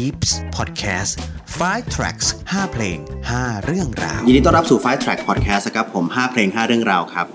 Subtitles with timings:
[0.00, 1.12] Peeps Podcast
[1.60, 2.98] 5 tracks 5 เพลง
[3.32, 7.26] 5 เรื่องราว ยินดีต้อนรับสู่ Five Track Podcast นะครับผม 5 เพลง 5 เรื่องราวครับ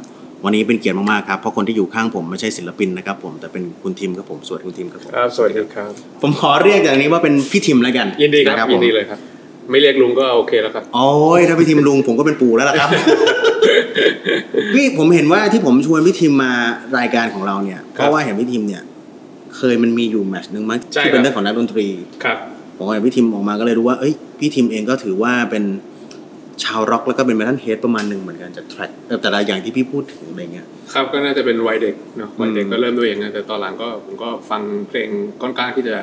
[0.45, 5.91] วันนี้เป็นเกียรติมากๆครับ เพราะคนที่อยู่ข้างผมไม่ใช่ศิลปินนะครับผม แต่เป็นคุณทิมครับผม สวัสดีคุณทิมครับผม ครับ สวัสดีครับ
[6.21, 9.19] ผมขอเรียกอย่างนี้ว่าเป็นพี่ทิมแล้วกันยินดีครับะผมยินดีเลยครับ
[9.71, 12.89] ไม่เรียกลุงก็โอเคแล้วครับ โอ้ยถ้าพี่ทิมลุงผมก็เป็นปู่แล้วล่ะครับ
[14.73, 16.51] พี่ผมเห็นว่าที่ผมชวนพี่ทิมมา
[16.97, 18.83] รายการของเราเนี่ย เพราะว่าเห็นพี่ทิมเนี่ย
[19.57, 21.87] เคยมันมีอยู่แมตช์หนึ่งมั้งใช่ที่เป็นครับเรื่องของนักดนตรี
[22.23, 22.37] ครับ
[22.77, 25.63] ผมเห็นพี่ทิมออกมาก็เลยรู้ว่าเอ้ยพี่ทิมเองก็ถือว่าเป็น
[26.63, 28.91] ชาวร็อกแล้วก็เป็น metalhead ประมาณหนึ่งเหมือนกันจาก track
[29.21, 35.09] แต่ละอย่างที่พี่พูดถึงอะไรเงี้ยครับก็น่าจะเป็นวัยเด็กเนาะวัยเด็กอืมก็เริ่มด้วยอย่างนั้นแต่ตอนหลังก็ผมก็ฟังเพลง
[35.41, 35.95] ค่อนข้างที่จะ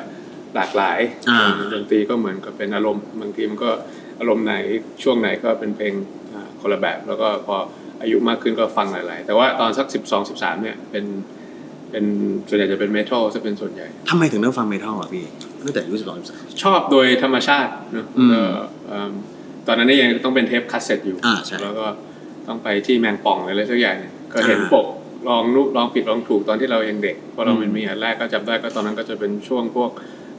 [0.55, 3.69] หลากหลายอ่าดนตรีก็เหมือนกับเป็นอารมณ์บางทีมันก็
[4.19, 4.55] อารมณ์ไหน
[5.03, 5.93] ช่วงไหนก็เป็นเพลง
[6.33, 7.55] อ่าคนละแบบ แล้วก็พอ
[8.01, 11.05] อายุมากขึ้นก็ฟังหลาย ๆ แต่ว่าตอนสักสิบสองสิบสามเนี่ยเป็น
[11.91, 12.05] เป็น
[12.49, 15.25] ส่วนใหญ่จะเป็น metal จะเป็นส่วนใหญ่ทำไมถึงเริ่มฟัง metal อะพี่
[15.63, 18.55] ตั้งแต่อายุสิบสองสิบสามชอบโดยธรรมชาติเนอะอืมเอ่อ
[18.87, 19.11] เอิ่ม
[19.67, 21.87] ตอนนั้นเนี่ยยังต้องเป็นเทปคาสเซ็ตอยู่อ่าใช่แล้วก็
[22.47, 24.85] ต้องไปที่แมงป่องอะไรสักอย่างเนี่ยก็เห็นอ่าปก
[25.29, 29.91] ลองรูปลองผิดลองถูกตอนที่เรายังเด็กเพราะเราอืมเป็นมีอันแรกก็จำได้ก็ตอนนั้นก็จะเป็นช่วงพวก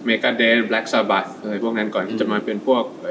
[0.06, 3.10] Megadeth Black Sabbath อะไรพวกนั้นก่อนอืมที่จะมาเป็นพวกไอ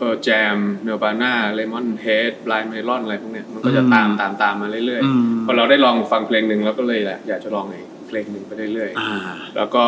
[0.00, 9.84] Pearl Jam Nirvana Lemonheads Blind Melon อะไรพวกเนี้ยมันก็จะตามตามตามมาเรื่อยๆพอเราได้ลองฟังเพลงหนึ่งแล้วก็เลยแหละอยากจะลองอีกเพลงหนึ่งไปเรื่อยๆแล้วก็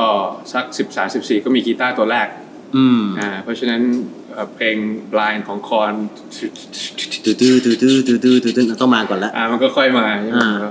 [0.53, 2.29] สักสิบสามสิบสี่ก็มีกีตาร์ตัวแรก
[3.21, 3.81] อ่าเพราะฉะนั้น
[4.55, 4.77] เพลง
[5.13, 5.95] Blind ของ Korn
[7.25, 10.07] ตื้อตื้อตื้อตื้อตื้อตื้อตื้อต้องมาก่อนแล้วอ่ามันก็ค่อยมา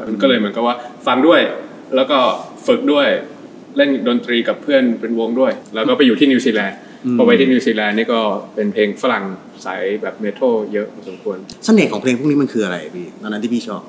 [0.08, 0.76] มันก็เลยเหมือนกับว่า
[1.08, 1.42] ฟังด้วย
[1.95, 2.17] แล้วก็
[2.67, 3.08] ฝึกด้วย
[3.78, 6.78] เล่นดนตรีกับเพื่อนเป็นวงด้วย แล้วก็ไปอยู่ที่นิวซีแลนด์
[7.17, 8.19] พอไปที่นิวซีแลนด์นี่ก็
[8.55, 9.23] เป็นเพลงฝรั่ง
[9.66, 13.81] สายแบบ metal เยอะพอสมควรเสน่ห์ของเพลงพวกนี้มันคืออะไรพี่ตอนนั้นที่พี่ชอบ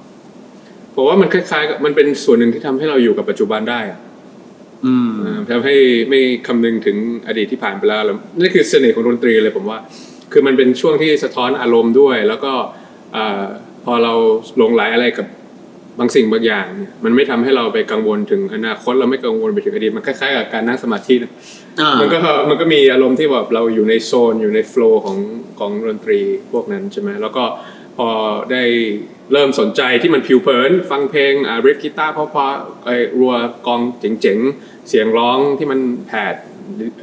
[0.95, 3.99] ผมว่ามันคล้ายๆกับมันเป็นส่วนหนึ่งที่ทำให้เราอยู่กับปัจจุบันได้อะ
[4.87, 5.75] อืมอ่าทำให้
[6.09, 6.97] ไม่คำนึงถึง
[7.29, 9.79] อดีตที่ผ่านไปแล้วแล้วนี่คือเสน่ห์ของดนตรีเลยผมว่า
[10.33, 12.53] คือมันเป็นช่วงที่สะท้อนอารมณ์ด้วย แล้วก็
[13.17, 13.43] อ่า
[13.85, 14.13] พอเรา
[14.57, 15.27] หลงไหลอะไรกับ
[15.99, 21.33] บางสิ่งบางอย่างเนี่ยมันไม่ทำให้เราไปกังวลถึงอนาคตเราไม่กังวลไปถึงอดีตมันคล้ายๆกับการนั่งสมาธินะ
[21.81, 25.19] อ่ามันก็มันก็มีอารมณ์ที่แบบเราอยู่ในโซนอยู่ในโฟล์ของ
[25.59, 26.21] ของดนตรี
[26.53, 27.45] พวกนั้นใช่ไหมแล้วก็
[27.99, 28.09] พอ
[28.53, 28.65] ได้
[29.33, 33.35] เริ่มสนใจที่มันผิวเผิน ฟังเพลงอ่า riff กีตาร์เพราะๆไอ้รัว
[33.67, 36.35] กลองเจ๋งๆ เสียงร้องที่มันแผด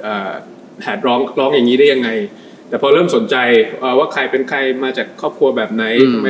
[0.06, 0.32] อ่า
[0.80, 2.10] แผดร้องร้องอย่างนี้ได้ยังไง
[2.70, 3.36] แต่พอเริ่มสนใจ
[3.80, 6.30] เอ่อว่าใครเป็นใครมาจากครอบครัวแบบไหนอืมทำไม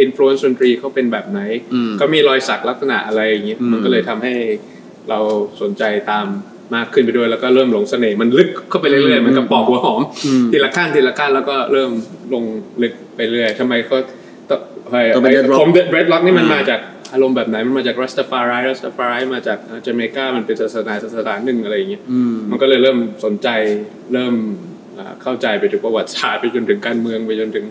[0.00, 1.40] influence ดนตรีเขาเป็นแบบไหน
[2.00, 4.34] ก็มีรอยสักลักษณะอะไรอย่างนี้อืมมันก็เลยทำให้
[5.10, 5.18] เรา
[5.62, 6.26] สนใจตาม
[6.74, 10.00] มากขึ้นไปด้วยแล้วก็เริ่มหลงเสน่ห์มันลึกเข้าไปเรื่อยๆมันกับปอกหัวหอม
[10.52, 11.90] ทีละขั้นทีละขั้นแล้วก็เริ่ม
[12.34, 12.44] ลง
[12.82, 13.96] ลึกไปเรื่อยทำไมเขา
[14.50, 14.60] ต้อง
[14.90, 16.80] ไอ้ต้องเป็น dreadlock ผม dreadlock นี่มันมาจาก
[17.12, 22.02] อารมณ์แบบไหนมันมาจาก Rastafari Rastafari มาจากจาเมกามันเป็นศาสนาศาสนาหนึ่งอะไรอย่างเงี้ย
[22.50, 23.48] มันก็เลยเริ่มสนใจ
[24.12, 24.34] เริ่ม
[25.22, 27.66] เข้าใจไปถึงประวัติศาสตร์ไปจนถึงการเมืองไปจนถึง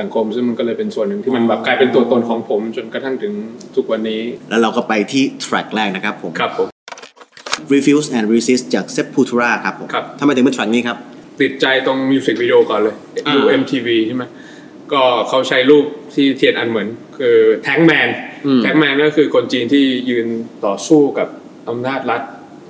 [0.00, 3.32] สังคม ซึ่งมันก็เลยเป็นส่วนหนึ่งที่มันแบบกลายเป็นตัวตนของผม จนกระทั่งถึง
[3.76, 4.20] ทุกวันนี้
[4.50, 6.68] แล้วเราก็ไปที่ track แรกนะครับผมครับผม
[7.74, 10.96] Refuse and Resist จาก Sepultura ครับผมครับทำไมถึงเป็น track นี้ครับ
[11.40, 12.94] ติดใจตรงมิวสิกวิดีโอก่อนเลย
[13.26, 14.24] อ่าดู MTV ใช่ไหม
[14.92, 15.84] ก็เขาใช้รูป
[16.14, 18.08] ที่เทียนอันเหมิน คือ Tank Man
[18.46, 20.26] อืม Tank Man ก็คือคนจีนที่ยืน
[20.66, 21.28] ต่อสู้กับ
[21.68, 22.22] อำนาจรัฐ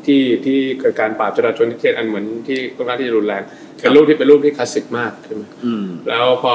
[0.06, 3.43] ที่ที่เกิดการปราบจลาจลที่เทียนอันเหมินที่ค่อนข้างที่จะรุนแรง
[3.81, 6.53] เป็นรูปที่เป็นรูปที่คลาสสิกมากใช่ไหมอืมแล้วพอ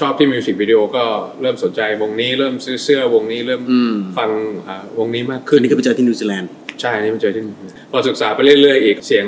[0.00, 1.04] ชอบที่มิวสิกวิดีโอก็
[1.40, 4.30] เริ่มสนใจวงนี้เริ่มซื้อเสื้อวงนี้เริ่มอืมฟัง
[4.68, 6.50] อ่าวงนี้มากคืขึ้นนนี้ก็ไปเจอที่นิวซีแลนด์
[6.80, 7.54] ใช่นี่มาเจอที่นี่
[7.90, 9.26] พอศึกษาไปเรื่อยๆอีกเสียง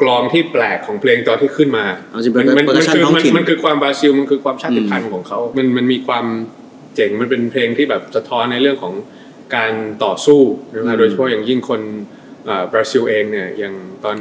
[0.00, 6.26] กลองที่แปลกของเพลงตอนที่ขึ้นมาเอาจริงๆมันมันเป็นมัน percussion คือท้องมันถิ่นมันคือความบราซิล มันคือความชาติพันธุ์ของเขา มันมันมีความ
[6.94, 8.94] เจ๋ง มันเป็นเพลงที่แบบสะท้อนในเรื่องของ
[9.56, 9.72] การ
[10.04, 10.40] ต่อสู้
[10.74, 12.17] นะครับ โดยเฉพาะอย่างยิ่งคนอ่า
[12.72, 14.18] บราซิลเองเนี่ยอย่างตอน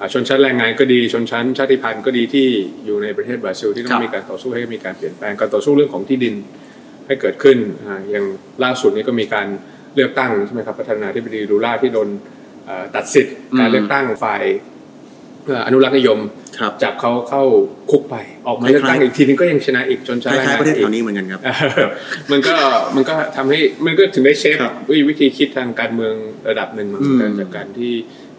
[0.00, 2.46] อ่าชนชั้นแรงงานก็ดีชนชั้นชาติพันธุ์ก็ดีที่
[2.84, 6.34] อยู่ในประเทศบราซิลที่ต้อครังบมีการต่อสู้ให้มีการเปลี่ยนแปลงการต่อสู้เรื่องของที่ดิน
[7.06, 8.24] ให้เกิดขึ้นอ่าอย่าง
[8.64, 9.46] ล่าสุดนี้ก็มีการ
[9.94, 12.08] เลือกตั้งใช่ไหมครับประธานาธิบดีลูล่าที่โดน
[12.64, 14.42] เอ่อตัดสิทธิ์การอืมเลือกตั้งฝ่าย
[14.73, 16.18] เอ่ออนุรักษ์นิยม
[16.58, 17.42] ครับจับเขาเข้า
[17.90, 18.16] คุกไป
[18.46, 21.40] ออกมาเลือกตั้งคล้ายๆอีกทีนึงก็ยังชนะอีกจนชคนะล้ายๆประเทศแถวนี้เหมือนกันครับ
[22.32, 22.54] มันก็
[22.96, 24.74] มันก็ทำให้มันก็ถึงได้เชฟครับ
[25.08, 26.14] วิธีคิดทางการเมือง
[26.48, 27.92] ระดับหนึ่งมาเหมือนกันอืมจากการที่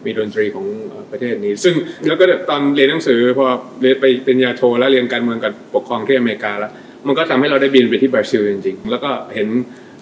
[0.05, 1.75] มีดนตรีของเอ่อประเทศนี้ ซึ่ง
[2.07, 3.45] แล้วก็ตอนเรียนหนังสือพอ
[3.81, 6.71] เรียนไปปริญญาโทแล้วเรียนการเมืองกับปกครองที่อเมริกาแล้ว
[7.07, 9.47] มันก็ทำให้เราได้บินไปที่บราซิลจริงๆ แล้วก็เห็น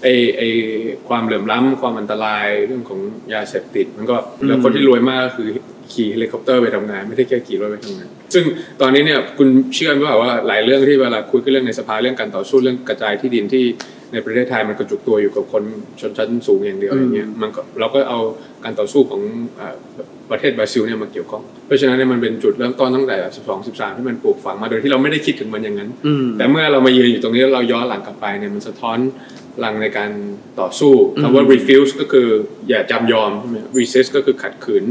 [0.03, 0.07] ไอ
[0.38, 0.41] ไอ
[1.07, 3.00] ความเหลื่อมล้ำความอันตรายเรื่องของ
[3.33, 4.15] ยาเสพติด มันก็
[4.47, 5.50] แล้วคนที่รวยมากก็คือ
[5.94, 8.44] ขี่เฮลิคอปเตอร์ไปทำงาน ไม่ได้แค่ขี่รถไปทำงาน ซึ่ง
[8.81, 13.63] ตอนนี้เนี่ยคุณเชื่อไหมว่าว่าหลายเรื่องที่เวลาคุยกันเรื่องในสภาเรื่องการต่อสู้เรื่องกระจายที่ดินที่
[14.13, 15.63] ในประเทศไทยมันกระจุกตัวอยู่กับคน
[16.00, 18.19] ชนชั้นสูงอย่างเดียวอย่างเงี้ยมันก็เราก็เอา
[18.63, 19.21] การต่อสู้ของ
[19.59, 19.75] อ่า
[20.31, 28.97] ประเทศบราซิลเนี่ยมาเกี่ยวข้อง เพราะฉะนั้นเนี่ยมันเป็นจุดเริ่มต้นตั้งแต่ 12 13 ที่มันปลูกฝังมาโดยที่เราไม่ได้คิดถึงมันอย่างนั้นอืมแต่เมื่อเรามายืนอยู่ตรงนี้แล้วเราย้อนหลังกลับไปเนี่ยมันสะท้อน
[29.43, 30.11] พ ลังในการ
[30.59, 32.27] ต่อสู้คำว่า refuse ก็คือ
[32.69, 34.83] อย่าจำยอมใช่ไหม resist ก็คือขัดขืน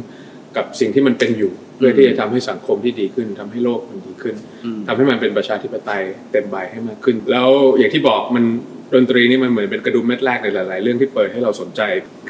[0.56, 7.48] กับสิ่งที่มันเป็นอยู่ เพื่อที่จะทำให้สังคมที่ดีขึ้นทำให้โลกมันดีขึ้นอืมทำให้มันเป็นประชาธิปไตยเต็มใบให้มากขึ้น แล้ว
[7.78, 8.44] อย่างที่บอกมัน
[8.94, 11.80] ดนตรีนี่มันเหมือนเป็นกระดุมเม็ดแรกในหลาย ๆ เรื่องที่เปิดให้เราสนใจ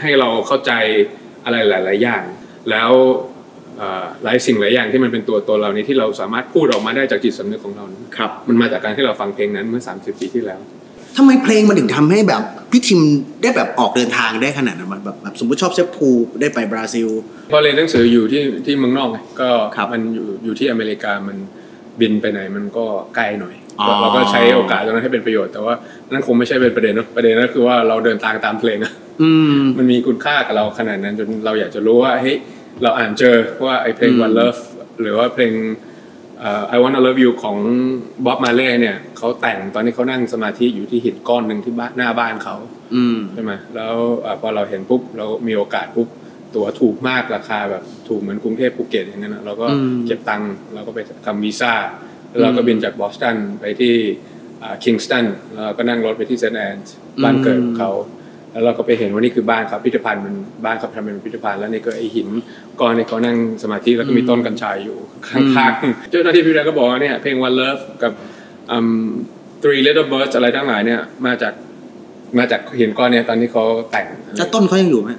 [0.02, 0.72] ให้เราเข้าใจ
[1.44, 2.22] อะไรหลาย ๆ อย่าง
[2.70, 2.90] แล้ว
[3.78, 10.60] เอ่อหลายสิ่งหลายอย่างที่มันเป็นตัวตนเรานี้ที่เราสามารถพูดออกมาได้จากจิตสำนึกของเรานั้นครับมันมาจากการที่เราฟังเพลงนั้นเมื่อ 30 ปีที่แล้ว
[11.16, 13.00] ทำไมเพลงมันถึงทำให้แบบพี่ทิม
[13.42, 16.08] ได้แบบออกเดินทางได้ขนาดนั้นวะแบบแบบสมมติชอบเซฟพู
[16.40, 17.08] ได้ไปบราซิล
[17.52, 21.36] พอเรียนหนังสืออยู่ที่ที่เมืองนอกไงก็ครับมันอยู่อยู่ที่อเมริกามัน
[22.00, 22.84] บินไปไหนมันก็
[23.16, 25.74] ไกลหน่อยอ๋อเราก็ใช้โอกาสตรงนั้นให้เป็นประโยชน์แต่ว่า
[26.10, 28.92] นั่นคงไม่ใช่เป็นประเด็นเนอะประเด็นก็คือว่าเราเดินทางตามเพลงอะ
[29.22, 29.30] อื
[29.60, 32.36] มมันมีคุณค่ากับเราขนาดนั้นจนเราอยากจะรู้ว่าเฮ้ย
[32.82, 34.60] เราอ่านเจอว่าไอ้เพลงอืม One Love
[35.00, 35.52] หรือว่าเพลง
[36.42, 37.56] เอ่อ I Wanna Love You ของ
[38.24, 42.56] บ๊อบมาเล่เนี่ยเขาแต่งตอนนี้เขานั่งสมาธิอยู่ที่หินก้อนหนึ่งที่บ้านหน้าบ้านเขา
[42.94, 43.94] อืมใช่ไหมแล้ว
[44.24, 46.08] อะพอเราเห็นปุ๊บเรามีโอกาสปุ๊บ
[46.54, 51.72] ตั๋วถูกมากราคาแบบถูกเหมือนกรุงเทพภูเก็ตอย่างนั้นนะเราก็อืมเก็บตังค์เราก็ไปทำวีซ่า
[52.28, 53.94] แล้วเราก็บินจากบอสตันไปที่
[54.84, 57.92] คิงสตันแล้วเราก็นั่งรถไปที่เซนต์แอนส์บ้านเกิดของเขา
[58.52, 60.34] แล้วเราก็ไปเห็นว่านี่คือบ้านเขาพิพิธภัณฑ์มัน
[60.64, 62.28] บ้านเขาทำเป็นพิพิธภัณฑ์แล้วนี่ก็ไอหิน
[62.80, 64.96] ก้อนนี่เขานั่งสมาธิแล้วก็มีต้นกัญชาอยู่
[65.30, 68.12] ข้างๆเจ้าหน้าที่พิพิธภัณฑ์ก็บอกว่าเนี่ยเพลง One Love กับ
[68.70, 69.06] อืม
[69.62, 71.52] Three Little Birds อะไรทั้งหลายเนี่ยมาจาก
[72.38, 74.06] มาจากหินก้อนเนี่ยตอนที่เขาแต่ง
[74.38, 75.10] แล้วต้นเขายังอยู่ไหม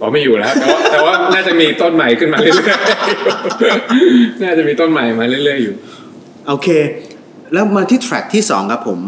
[0.00, 5.74] อ๋อไม่อยู่แล้วแต่ว่าแต่ว่าน่าจะมีต้นใหม่ขึ้นมาเรื่อยๆน่าจะมีต้นใหม่มาเรื่อยๆอยู่
[6.48, 6.68] โอเค
[7.52, 8.98] แล้วมาที่ track ที่ 2 ครับผม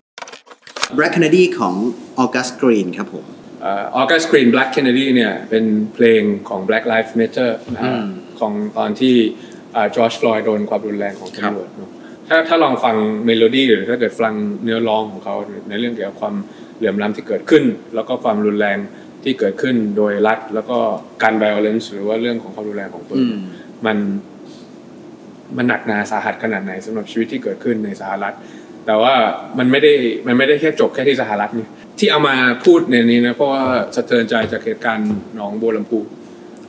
[0.97, 1.75] Black Kennedy ของ
[2.23, 3.25] August Greene ครับผม
[3.65, 5.65] Au gust Greene Black Kennedy เนี่ยเป็น
[5.95, 8.07] เพลงของ Black Lives Matter นะฮะอืม
[8.41, 9.15] ของตอนที่
[9.97, 11.91] จอร์จฟลอยด์โดนความรุนแรงของครับตำรวจเนอะ
[12.29, 12.97] ถ้าถ้าลองฟัง
[13.27, 14.35] เมโลดี้หรือถ้าเกิดฟัง
[14.65, 15.35] เนื้อร้องของเขา
[15.69, 16.35] ในเรื่องเกี่ยวกับความ
[16.77, 17.65] เหลื่อมล้ำที่เกิดขึ้น
[17.95, 18.79] แล้วก็ความรุนแรง
[19.25, 20.79] ที่เกิดขึ้นโดยรัฐ แล้วก็
[21.23, 23.39] การ violence หรือว่าเรื่องของความรุนแรงของปืนอืม
[23.87, 23.99] มัน
[25.57, 28.35] มันหนักหนาสาหัสขนาดไหนสำหรับชีวิตที่เกิดขึ้นในสหรัฐ
[28.87, 29.15] แต่ว่า
[29.59, 29.93] มันไม่ได้
[30.27, 31.67] มันไม่ได้แค่จบแค่ที่สหรัฐนี่
[31.99, 33.65] ที่เอามาพูดในนี้นะเพราะว่า
[33.95, 36.01] สะเทือนใจจากเหตุการณ์หนองบัวลำพู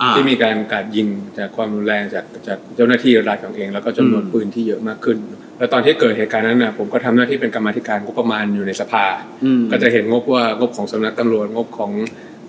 [0.02, 5.18] อ่าที่มีการกราดยิงจากความรุนแรงจากจากเจ้าหน้าที่รัฐของเอง แล้วก็จำนวนอืมปืนที่เยอะมากขึ้น
[5.58, 9.06] แล้วตอนที่เกิดเหตุการณ์นั้นนะผมก็ทำหน้าที่เป็นกรรมาธิการงบประมาณอยู่ในสภา
[9.44, 11.92] อืมก็จะเห็นงบว่างบของสำนักตำรวจงบของ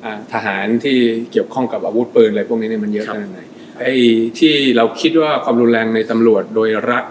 [0.04, 0.96] อาทหารที่
[1.32, 3.40] เกี่ยวข้องกับอาวุธปืนอะไรพวกนี้เนี่ยมันเยอะครับขนาดไหน
[3.78, 3.94] ไอ้
[4.38, 7.04] ที่เราคิดว่าความรุนแรงในตำรวจโดยรัฐ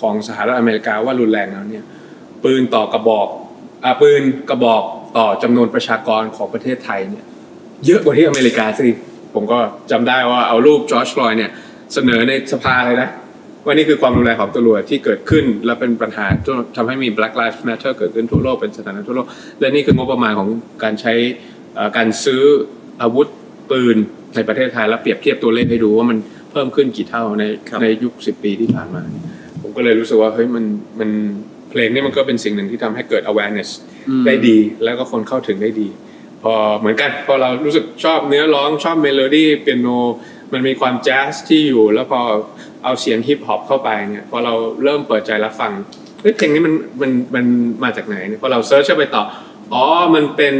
[0.00, 1.84] ของสหรัฐอเมริกาว่ารุนแรงแล้วเนี่ย
[2.44, 3.28] ปืนต่อกระบอก
[3.84, 4.82] อ่าปืนกระบอก
[5.16, 7.24] ต่อจำนวนประชากรของประเทศไทยเนี่ย
[7.86, 8.92] เยอะกว่าที่อเมริกาสิ
[9.34, 9.58] ผมก็
[9.90, 11.50] จำได้ว่าเอารูปจอร์จฟลอยด์เนี่ย
[11.94, 13.08] เสนอในสภาเลยนะ
[13.64, 19.26] ว่านี่คือความรุนแรงของตำรวจที่เกิดขึ้น และเป็นปัญหาจนทำให้มี Black Lives Matter เกิดขึ้นทั่วโลกเป็นสถานะทั่วโลก
[19.60, 20.48] และนี่คืองบประมาณของ
[20.84, 21.14] การใช้
[21.74, 22.42] เอ่อการซื้อ
[23.02, 23.26] อาวุธ
[23.70, 23.96] ปืน
[24.36, 26.18] ในประเทศไทย แล้วเปรียบเทียบตัวเลขให้ดูว่ามัน
[26.50, 29.02] เพิ่มขึ้นกี่เท่าในครับในยุคสิบปีที่ผ่านมา
[29.62, 30.64] ผมก็เลยรู้สึกว่าเฮ้ยมัน
[31.00, 31.10] มัน
[31.70, 33.70] เพลงนี่มันก็เป็นสิ่งหนึ่งที่ทำให้เกิด awareness
[34.08, 35.88] อืมได้ดี แล้วก็คนเข้าถึงได้ดี
[36.42, 39.88] พอเหมือนกันพอเรารู้สึกชอบเนื้อร้องชอบเมโลดี้เปียโน
[40.52, 42.20] มันมีความแจ๊สที่อยู่ แล้วพอ
[42.84, 45.72] เอาเสียงฮิปฮอปเข้าไปเนี่ยพอเราเริ่มเปิดใจรับฟัง
[46.20, 47.44] เฮ้ยเพลงนี้มันมันมัน
[47.84, 49.22] มาจากไหนเนี่ยพอเราเซิร์ชเข้าไปต่อ
[49.72, 49.84] อ๋อ
[50.14, 50.54] มันเป็น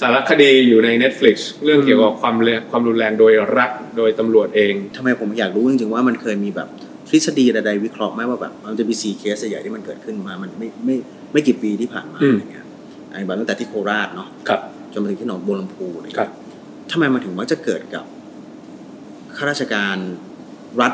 [0.00, 6.68] สารคดีอยู่ใน Netflix เรื่องเกี่ยวกับความแรงความรุนแรงโดยรัฐโดยตำรวจเองทำไมผมอยากรู้จริงๆว่ามันเคยมีแบบ
[7.10, 10.96] ทฤษฎีใดๆวิเคราะห์ไหมว่าแบบมันจะมีสี่เคสใหญ่ๆที่มันเกิดขึ้นมา มันไม่ไม่
[11.32, 12.66] ไม่กี่ปีที่ผ่านมาอืมอะไรเงี้ย
[13.12, 14.60] ไอ้แบบตั้งแต่ที่โคราชเนาะครับ
[14.92, 16.32] จนมาถึงที่หนองบัวลำพูอะไรครัเงี้บย
[16.90, 18.04] ทำไมมันถึงมักจะเกิดกับ
[19.36, 19.96] ข้าราชการ
[20.80, 20.92] รัฐ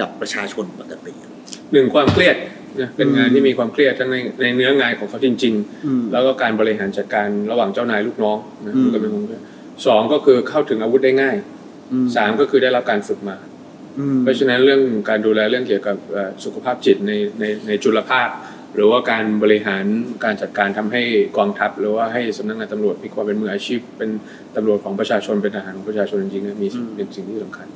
[0.00, 1.30] กับประชาชนปกติอะ
[1.72, 2.36] หนึ่งความเครียด
[2.80, 5.54] นะเป็นงานอืมที่มีความเครียดทั้งในในเนื้องานของเขาจริง
[5.86, 9.42] อืมๆแล้วก็การบริหารจัดการระหว่างเจ้านายลูกน้องนะอืมมันก็เป็นความเครียด
[9.86, 11.36] สองก็คือเข้าถึงอาวุธได้ง่าย
[11.92, 13.49] อืมสามก็คือได้รับการฝึกมาอืม
[14.22, 18.28] เพราะฉะนั้นเรื่องการดูแลเรื่องเกี่ยวกับเอ่อสุขภาพจิตในในในจุลภาค
[18.74, 19.84] หรือว่าการบริหาร
[20.24, 21.02] การจัดการทำให้
[21.38, 24.10] กองทัพ หรือว่าให้สำนักงานตำรวจมีความเป็นมืออาชีพ เป็น
[24.56, 27.68] ตำรวจของประชาชนเป็นทหารของประชาชนจริงๆนะมีอืมเป็นสิ่งที่สำคัญ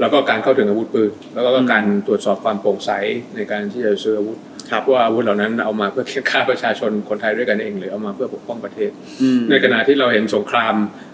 [0.00, 2.90] แล้วก็การเข้าถึงอาวุธปืนแล้วก็การตรวจสอบความโปร่งใส
[3.36, 4.38] ในการที่จะซื้ออาวุธ
[4.70, 8.90] ครับว่าอาวุธเหล่านั้นเอามาเพื่อเคียงข้าประชาชนคนไทยด้วยกันเองหรือเอามาเพื่อปกป้องประเทศ
[9.22, 11.13] อืมในขณะที่เราเห็นสงครามอ่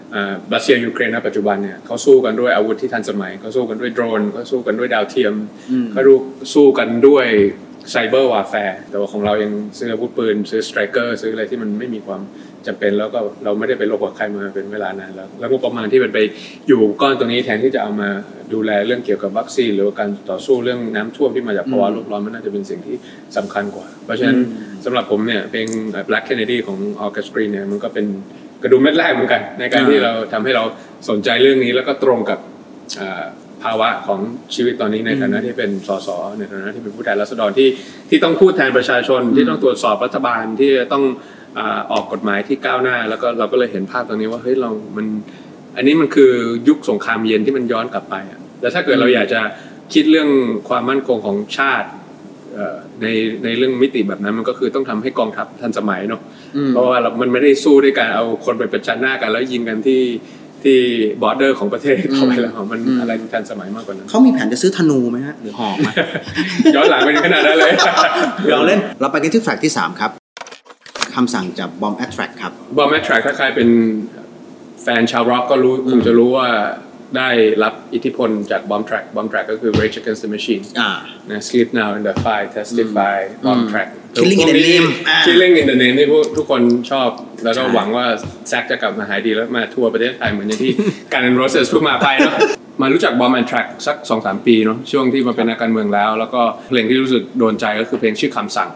[0.53, 5.33] รัสเซียยูเครนณปัจจุบันเนี่ยเขาสู้กันด้วยอาวุธที่ทันสมัยเขาสู้กันด้วยโดรนเขาสู้กันด้วยดาวเทียม
[5.91, 6.13] เขาดู
[6.53, 7.27] สู้กันด้วย
[7.91, 12.21] cyber warfare แต่ว่าของเรายังซื้ออาวุธปืน ซื้อ Stryker ซื้ออะไรที่มันไม่มีความ
[12.67, 16.19] จำเป็นแล้วก็เราไม่ได้ไปลบกับใครมาเป็นเวลานานแล้ว แล้วก็ประมาณที่มันไป
[16.67, 18.09] อยู่ก้อนตรงนี้แทนที่จะเอามา
[18.53, 22.95] ดูแลเรื่องเกี่ยวกับวัคซีน หรือว่าการต่อสู้เรื่องน้ำท่วมที่มาจากภาวะโลกร้อนมันน่าจะเป็นสิ่งที่
[23.37, 24.37] สำคัญกว่า เพราะฉะนั้น
[24.85, 25.67] สำหรับผมเนี่ยเพลง
[26.09, 28.05] Black Kennedy ของ August Green เนี่ยมันก็เป็น
[28.63, 30.63] กระดุมเม็ดแรกเหมือนกัน ในการที่เราทำให้เรา
[31.09, 32.39] สนใจเรื่องนี้แล้วก็ตรงกับ
[32.99, 33.23] อ่า
[33.63, 34.19] ภาวะของ
[34.55, 37.69] ชีวิตตอนนี้ในฐานะที่เป็นสสในฐานะที่เป็นผู้แทนราษฎรที่
[38.09, 41.03] ที่ต้องพูดแทนประชาชนที่ต้องตรวจสอบรัฐบาลที่จะต้อง
[41.57, 45.05] อ่าออกกฎหมายที่ก้าวหน้า แล้วก็เราก็เลยเห็นภาพตรงนี้ว่าเฮ้ยเรา มัน
[45.75, 46.31] อันนี้มันคือ
[46.67, 49.41] ยุคสงครามเย็นที่มันย้อนกลับไปอะแล้วถ้าเกิดเราอยากจะ
[49.93, 50.29] คิดเรื่อง
[50.69, 51.89] ความมั่นคงของชาติ
[52.53, 53.07] เอ่อ ใน
[53.43, 56.21] ในเรื่องมิติแบบนั้นมันก็คือต้องทำให้กองทัพทันสมัยเนาะ
[56.69, 60.01] เพราะว่าเรามันไม่ได้สู้ด้วยการเอาคนไปประจันหน้ากัน แล้วยิงกันที่
[60.63, 60.79] ที่
[61.21, 65.89] บอร์เดอร์ของประเทศเข้าไปแล้วมันอะไรที่ทันสมัยมากกว่านั้นเขามีแผนจะซื้อธนูไหมฮะหรือหอกไหม
[66.75, 67.73] ย้อนหลังไปขนาดนั้นเลย
[68.51, 70.11] เราเล่นเราไปกันที่ track ที่ 3 ครับ
[71.15, 73.69] คำสั่งจาก Bomb At Track ครับ Bomb At Track ถ้าใครเป็น
[74.83, 76.47] แฟนชาวร็อกก็รู้คงจะรู้ว่า
[77.17, 77.29] ได้
[77.63, 80.91] รับอิทธิพลจาก Bombtrack Bombtrack ก็คือ Rage Against the Machine อ่า
[81.29, 85.77] นะ Sleep Now in the Fire Testify Bombtrack Killing in the Name อ่า Killing in the
[85.81, 87.09] Name ที่พวกทุกคนชอบ
[87.43, 88.05] แล้วก็ใช่หวังว่า
[88.49, 90.71] แซกจะกลับมาหายดีแล้วมาทัวร์ประเทศไทยเหมือนอย่างที่
[91.13, 92.33] Guns N' Roses เพิ่งมาไปเนาะ
[92.81, 98.69] มารู้จัก Bomb At Track สักสองสามปีเนาะช่วงที่มาเป็นนักการเมืองแล้ว แล้วก็เพลงที่รู้สึกโดนใจก็คือเพลงชื่อคำสั่ง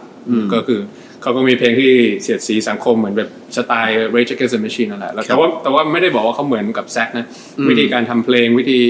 [0.54, 0.80] ก็คือ
[1.22, 1.92] เขาก็มีเพลงที่
[2.22, 7.26] เสียดสีสังคมเหมือนแบบสไตล์ Rage Against the Machine นั่นแหละแล้วแต่ว่าแต่ว่าไม่ได้บอกว่าเขาเหมือนกับแซกนะ
[7.68, 8.80] วิธีการทำเพลงวิธี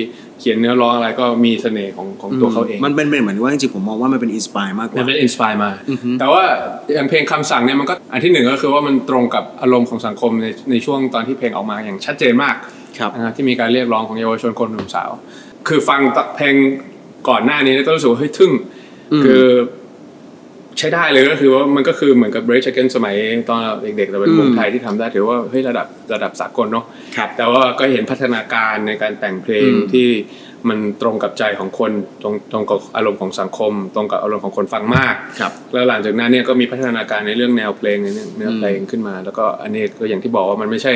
[0.40, 5.70] เขียนเนื้อร้องอะไรก็มีเสน่ห์ของของตัวเขาเอง มันเป็นเหมือนว่าจริงๆผมมองว่ามันเป็น inspire มากกว่า มันเป็น inspire มา
[6.20, 6.42] แต่ว่า
[6.94, 12.54] อย่างเพลงคำสั่งเนี่ยมันก็อันที่หนึ่งก็คือว่ามันตรงกับอารมณ์ของสังคมในในช่วงตอนที่เพลงออกมาอย่างชัดเจนมาก
[12.98, 15.10] ครับนะฮะที่มีการเรียกร้องของเยาวชนคนหนุ่มสาว
[15.68, 16.00] คือฟัง
[16.36, 16.54] เพลง
[17.28, 18.50] ก่อนหน้านี้ก็รู้สึกว่าเฮ้ยทึ่ง
[19.24, 19.42] คือ
[20.78, 23.16] ใช้ได้เลยก็คือว่ามันก็คือเหมือนกับ Rage Against สมัย
[23.48, 26.84] ตอนเด็กๆแต่เป็นวงไทยที่ทำได้ถือว่าเฮ้ยระดับระดับสากลเนาะ
[27.16, 30.08] ครับแต่ว่าก็เห็นพัฒนาการในการแต่งเพลงที่
[30.68, 31.92] มันตรงกับใจของคน
[32.22, 40.92] ตรงตรงกับอารมณ์ของสังคม ตรงกับอารมณ์ของคนฟังมากครับแล้วหลังจากนั้นเนี่ยก็มีพัฒนาการในเรื่องแนวเพลงในเรื่องเนื้อเพลงขึ้นมา แล้วก็อันนี้ก็อย่างที่บอกว่ามันไม่ใช่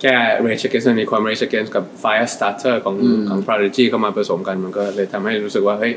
[0.00, 0.14] แค่
[0.46, 2.96] Rage Against มันมีความ Rage Against กับ Fire Starter ของ
[3.28, 5.92] ของ Prodigy เข้ามาผสมกันมันก็เลยทำให้รู้สึกว่าเฮ้ย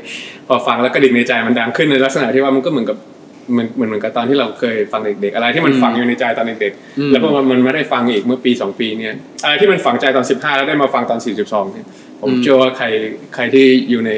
[0.48, 3.19] พอฟังแล้วก็ดิ่งในใจมันดังขึ้นในลักษณะที่ว่ามันก็เหมือนกับเห
[3.56, 9.14] มือนเหมือนเหมือนกับตอนที่เราเคยฟังเด็กๆอะไรที่มันฝังอยู่ในใจตอนเด็กๆแล้วพอมันมันไม่ได้ฟังอีกเมื่อปีสองปีเนี่ย
[9.44, 11.86] อะไรที่มันฝังใจตอน15แล้วได้มาฟังตอน42เนี่ย
[12.20, 12.86] ผมเชื่อว่าใคร
[13.34, 14.12] ใครที่อยู่ใน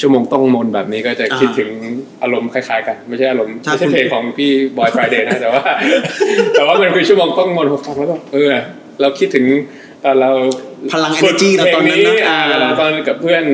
[0.00, 1.70] ชั่วโมงต้องมนแบบนี้ก็จะคิดถึง
[2.22, 5.62] อารมณ์คล้ายๆกัน ไม่ใช่อารมณ์ถ้าไม่ใช่คุณเพลงของพี่บอยฟรายเดย์นะแต่ว่า
[6.54, 8.52] แต่ว่ามันคือชั่วโมงต้องมนพอฟังแล้วก็เออ
[9.00, 9.44] เราคิดถึง
[10.04, 10.30] ตอนเรา
[10.92, 13.44] พลังฝึก energy เราตอนนั้นนะเพลงอ่าเราตอนกับเพื่อน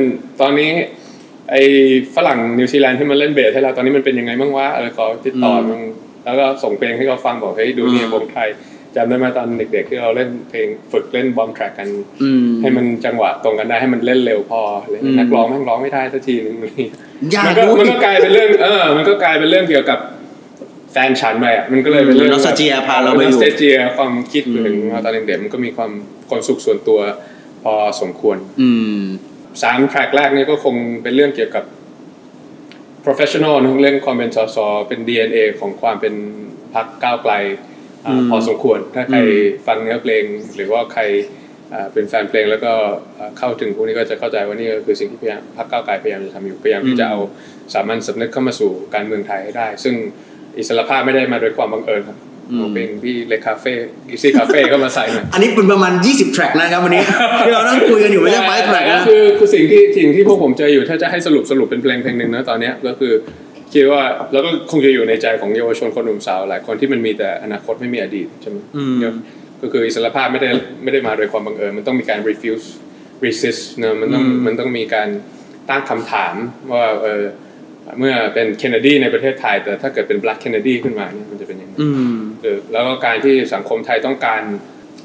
[0.41, 0.71] ตอนนี้
[1.51, 1.63] ไอ้
[2.15, 5.81] ฝรั่งนิวซีแลนด์ที่มันเล่นเบสให้เราตอนนี้มันเป็นยังไงบ้างวะอะไรขอติดต่อมึง
[6.25, 8.49] แล้วก็ส่งเพลงให้เขาฟังบอกเฮ้ยดูนี่วงไทย
[8.95, 11.89] จำได้ไหมตอนเด็ก ๆ ที่เราเล่นเพลงฝึกเล่นบอมแทร็กกัน
[12.23, 16.91] อืมให้มันจังหวะตรงกันได้ให้มันเล่นเร็วพออะไรอย่างเงี้ยนักร้องแม่งร้องไม่ได้สักทีนึงอะไรอย่างเงี้ย
[17.35, 19.99] ยากมันก็ด้วยมันก็กลายเป็นเรื่องเออ มันก็กลายเป็นเรื่องเกี่ยวกับ
[20.91, 25.91] แฟนฉันไปอะมันก็เลยเป็นเรื่อง nostalgia พาเราไปอยู่นอสเตเจียความคิดถึงตอนเด็กๆมันก็มีความ
[26.29, 26.99] ความสุขส่วนตัว
[27.63, 29.01] พอสมควร อืม
[29.63, 31.63] สามแทร็กแรกนี่ก็คงเป็นเรื่องเกี่ยวกับ
[33.05, 36.13] professional นะเรื่องความเป็นสสเป็น DNA ของความเป็น
[36.75, 37.33] พรรคก้าวไกล
[38.05, 39.19] อ่าพอสมควร ถ้าใคร
[39.67, 40.23] ฟังเนื้อเพลง
[40.55, 41.01] หรือว่าใคร
[41.73, 42.71] อ่าเป็นแฟนเพลงแล้วก็
[43.17, 47.19] อ่าเข้าถึงพวกนี้ก็จะเข้าใจว่านี่ก็คือสิ่งที่พยายามพรรคก้าวไกลพยายามจะทำอยู่พยายามที่จะเอา
[47.73, 49.95] สามัญสำนึกเข้ามาสู่การเมืองไทยให้ได้ ซึ่ง
[50.57, 52.17] อิสรภาพไม่ได้มาโดยความบังเอิญครับ
[52.57, 53.73] เอาเพลงที่เลคาเฟ่
[54.09, 57.03] กิซี่คาเฟ่เข้ามาใส่หน่อยอันนี้เป็นประมาณ 20 track นะครับวันนี้
[57.45, 63.13] ที่เรานั่งคุยกันอยู่ไม่ใช่ five track ก็นะคือคือสิ่งที่สิ่งที่พวกผมเจออยู่ถ้าจะให้สรุปสรุปเป็นเพลงเพลงหนึ่งนะตอนเนี้ยก็คือ
[63.73, 64.03] คิดว่า
[64.33, 68.57] แล้วก็คงจะอยู่ในใจของเยาวชนคนหนุ่มสาวหลายคนที่มันมีแต่อนาคตไม่มีอดีตใช่ไหม
[69.61, 70.49] ก็คืออิสรภาพไม่ได้
[70.83, 72.65] ไม่ได้มาโดยความบังเอิญมันต้องมีการ refuse
[73.25, 75.09] resist เนอะมันต้องมันต้องมีการ
[75.69, 76.35] ตั้งคำถาม
[76.71, 77.23] ว่าเออ
[77.99, 82.28] เมื่อเป็นเคนเนดีในประเทศไทย แต่ถ้าเกิดเป็น black Kennedy ขึ้นมาเนี่ยมันจะเป็นยังไงอืมเออ
[82.71, 84.41] แล้วก็การที่สังคมไทยต้องการ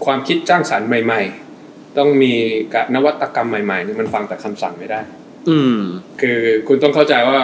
[0.05, 1.23] ความคิดจ้างสรรค์ใหม่
[1.61, 2.33] ๆ ต้องมี
[2.75, 5.01] การนวัตกรรมใหม่ๆนี่มันฟังแต่คำสั่งไม่ได้
[5.49, 5.79] อืม
[6.21, 6.39] คือ
[6.69, 7.41] คุณต้องเข้าใจว่า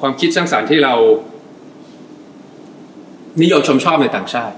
[0.00, 0.94] ความคิดสร้างสรรค์ที่เรา
[3.42, 4.56] นิยมชมชอบในต่างชาติ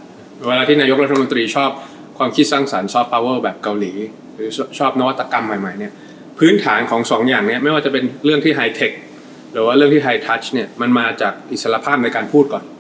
[0.49, 1.71] เวลาที่นายกรัฐมนตรีชอบ
[2.19, 3.93] ความคิดสร้างสรรค์ซอฟต์พาวเวอร์แบบเกาหลี
[4.35, 5.93] หรือชอบนวัตกรรมใหม่ๆเนี่ย
[6.39, 8.93] พื้นฐานของสองอย่างเนี้ยไม่ว่าจะเป็นเรื่องที่ high tech
[9.53, 12.76] หรือว่าเรื่องที่ high touch เนี่ยมันมาจากอิสรภาพในการพูดก่อนอ่า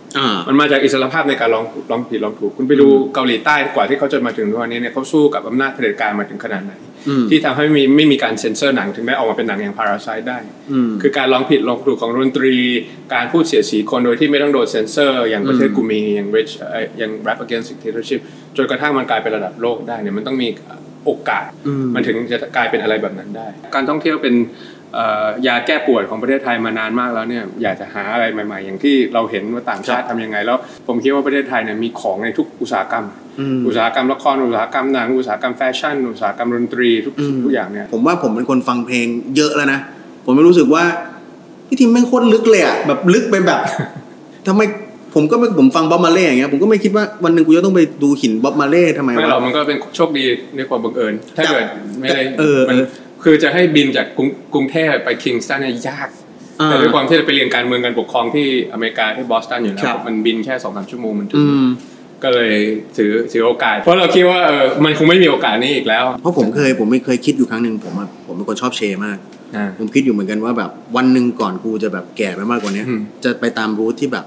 [0.48, 6.72] มันมาจากอิสรภาพในการลองลองผิดลองถูก คุณไปดูเกาหลีใต้กว่าที่เขาจะมาถึงทุกวันนี้เนี่ยเขาสู้กับอำนาจเผด็จการมาถึงขนาดไหน
[7.08, 10.38] อืมที่ทำให้ไม่มีไม่มีการเซ็นเซอร์หนังถึงได้ออกมาเป็นหนังอย่าง Parasite ได้
[10.72, 12.54] อืมคือการลองผิดลองถูกของดนตรี
[13.14, 18.20] การพูดเสียดสีคนโดยที่ไม่ต้องโดนเซ็นเซอร์ อย่างประเทศกูมีอย่าง Rich เอ่ออย่าง Rap Against Dictatorship
[18.56, 20.48] จนกระทั่งมันกลายเป็นระดับโลกได้เนี่ยมันต้องมี
[21.04, 24.75] โอกาสอืมมันถึงจะกลายเป็นอะไรแบบนั้นได้ การท่องเที่ยวเป็นเอ่อ
[25.46, 33.04] ยาแก้ปวดของประเทศไทยมานานมากแล้วเนี่ยอยากจะหาอะไรใหม่ๆ อย่างที่เราเห็นว่าต่างชาติทำยังไง แล้วผมคิดว่าประเทศไทยเนี่ยมีของในทุกอุตสาหกรรม
[33.40, 37.14] อืมอุตสาหกรรมละครอุตสาหกรรมหนังอุตสาหกรรมแฟชั่น อุตสาหกรรมดนตรีทุก
[37.44, 39.80] ทุกอย่างเนี่ยผมว่าผมเป็นคนฟังเพลงเยอะแล้วนะ
[40.24, 40.84] ผมไม่รู้สึกว่า
[41.68, 43.60] พี่ทีมแม่งโคตรลึกเลยอะแบบลึกไปแบบ
[44.48, 44.62] ทำไม
[45.14, 50.24] ผมก็ไม่ผมฟังบ๊อบมาเล่อย่างเงี้ยผมก็ไม่คิดว่าวันหนึ่งกูจะต้องไปดูหินบ๊อบมาเล่ทำไมไม่หรอกวะมันก็เป็นโชคดี
[50.56, 51.64] ในความบังเอิญถ้าเกิด
[52.00, 52.84] ไม่ได้เออมันเออ
[53.28, 56.08] คือจะให้บินจากกรุงกรุงเทพไปคิงสตันเนี่ยยาก
[56.60, 61.66] อ่าแต่ด้วยความที่เราไปเรียนการเมืองการปกครองที่อเมริกาที่บอสตันอยู่แล้ครัวบมันบินแค่สองสามชั่วโมงมันถึงอืม
[62.22, 62.52] ก็เลย
[62.96, 69.18] ถือถือโอกาส เพราะเราคิดว่าเออมันคงไม่มีโอกาสนี้อีกแล้ว เพราะผมเคยผมไม่เคยคิดอยู่ครั้งหนึ่งผมอะผมเป็นคนชอบเชมาก
[69.56, 74.24] อ่าผมคิดอยู่เหมือนกันว่าแบบวันหนึ่งก่อนกูจะแบบแก่ไปมากกว่านี้อืมจะไปตาม route ที่แบบ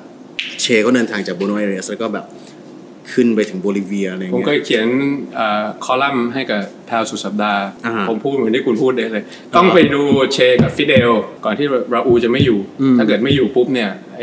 [0.61, 2.25] เชก็เดินทางจากบัวโนสไอเรสแล้วก็แบบ
[3.13, 4.87] ขึ้นไปถึงโบลิเวียอะไรอย่างเงี้ยผมเคยเขียน
[5.35, 9.23] เอ่อคอลัมน์ให้กับทาวสุดสัปดาห์อ่าผมพูดเหมือนที่คุณพูดได้เลย
[9.55, 10.01] ต้องไปดู
[10.33, 11.11] เชกับฟิเดล
[11.45, 14.21] ก่อนที่ราอูลจะไม่อยู่อืมถ้าเกิดไม่อยู่ปุ๊บเนี่ยไอ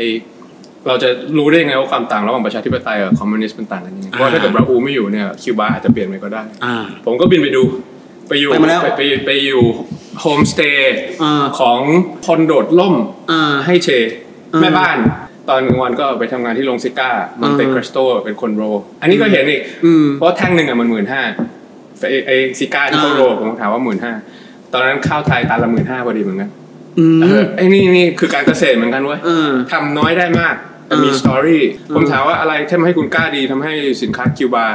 [0.87, 6.75] เราจะรู้ได้ยังไงว่าความต่างระหว่างประชาธิปไตยกับคอมมิวนิสต์มันต่างกันยังไงเพราะว่าถ้าเกิดราอูลไม่อยู่เนี่ยคิวบาอาจจะเปลี่ยนไปก็ได้อ่า
[7.05, 7.63] ผมก็บินไปดู
[8.27, 9.63] ไปอยู่ไปมาแล้วไปไปไปอยู่
[10.21, 11.79] โฮมสเตย์อ่าของ
[12.27, 12.95] คนโดดล่ม
[13.31, 13.89] อ่าให้เช
[14.53, 14.97] อ่าแม่บ้าน
[15.49, 18.63] ตอนกลางวันก็ไปทำงานที่โรงซิการ์ Montecristo เป็นคน roll
[19.01, 21.21] อันนี้ก็เห็นอีกอืมเพราะแท่งหนึ่งอะมันหมื่นห้า
[22.09, 24.13] ไอไอซิการ์ที่เขาอ่า roll ผมถามว่าหมื่นห้า
[24.73, 26.49] ตอนนั้นข้าวไทยตันละหมื่นห้าพอดีเหมือนกัน
[26.99, 30.55] อืมเออไอ้นี่นี่คือการเกษตรเหมือนกันเว้ยเออทำน้อยได้มาก
[30.87, 31.63] แต่มีเออ story
[31.95, 34.67] ผมเออถามว่าอะไรทำให้คุณกล้าดีทำให้สินค้าคิวบา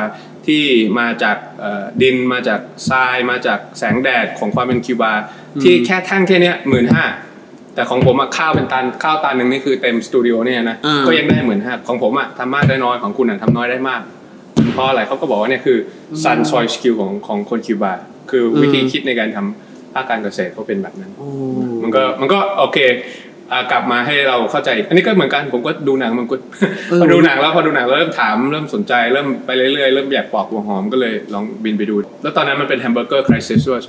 [0.47, 0.65] ที่
[0.99, 2.61] มาจากเอ่อดินมาจาก
[2.91, 5.13] ทรายมาจากแสงแดดของความเป็นคิวบา
[5.63, 7.05] ที่แค่แท่งแค่เนี้ยหมื่นห้า
[7.75, 14.01] แต่ของผมอะข้าวเป็นตันข้าวตันหนึ่งนี่คือเต็มสตูดิโอเนี่ยนะอ่าก็ยังได้หมื่นห้าของผมอะทำมากได้น้อยของคุณอะทำน้อยได้มาก
[14.75, 15.79] เพราะอะไรเขาก็บอกว่าเนี่ยคือ
[16.25, 17.93] sun soil skill ของของคนคิวบา
[18.31, 21.29] คือวิธีคิดในการทำภาคการเกษตรเขาเป็นแบบนั้นโอ้
[21.83, 22.79] มันก็มันก็โอเค
[23.53, 26.37] อ่ากลับมาให้เราเข้าใจ อันนี้ก็เหมือนกันผมก็ดูหนังมันก็
[27.01, 33.81] พอดูหนังแล้วพอดูหนังแล้วเริ่มถามเริ่มสนใจเริ่มไปเรื่อยๆเริ่มอยากปอกหัวหอมก็เลยลองบินไปดู แล้วตอนนั้นมันเป็น Hamburger Crisis ด้วย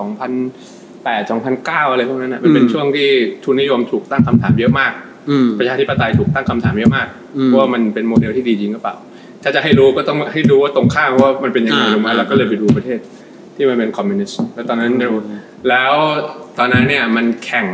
[1.03, 3.09] 2008 2009 อะไรพวกนั้นนะมันเป็นช่วงที่
[3.43, 4.91] ทุนนิยมถูกตั้งคำถามเยอะมาก
[5.29, 8.95] อืมประชาธิปไตยถูกตั้งคำถามเยอะมากอืมว่ามันเป็นโมเดลที่ดีจริงหรือเปล่า
[9.43, 12.99] ถ้าจะให้รู้ก็ต้องให้ดูว่าตรงข้ามว่ามันเป็นยังไงอ่ารู้ไหมอ่าเราก็เลยไปดูประเทศ
[13.55, 15.09] ที่มันเป็นคอมมิวนิสต์แล้วตอนนั้นดู
[15.69, 15.93] แล้ว
[16.57, 17.65] ตอนนั้นเนี่ยมันแข่ง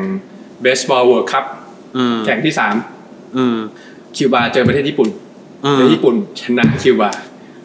[0.61, 1.45] เบสบอล World Cup
[1.97, 2.75] อืมแข่งที่สาม
[3.37, 3.57] อืม
[4.17, 5.09] คิวบาเจอประเทศญี่ปุ่น
[5.65, 7.09] อืมแล้วญี่ปุ่นชนะคิวบา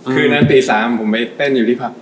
[0.06, 1.92] อืมคืนนั้นตีสามผมไปเต้นอยู่ที่ผับ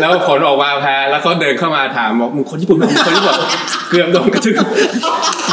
[0.00, 3.36] แล้วผลออกมาแพ้แล้วเขาเดินเข้ามาถามบอกมึงคนญี่ปุ่นไหมมึงคนญี่ปุ่น
[3.90, 4.54] เกือบโดนกระทืบ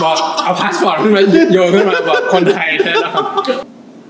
[0.04, 1.22] บอกเอาพาสปอร์ตขึ้นมา
[1.54, 3.14] โยนขึ้นมาบอกคนไทยแท้แล้ว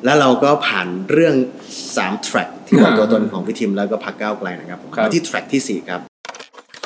[0.06, 1.36] แล้วเราก็ผ่านเรื่อง
[1.80, 6.02] 3 track ที่บอกตัวตนของพี่ทิมแล้วก็พรรคก้าวไกลนะครับผมครับมาที่ track ที่4ครับ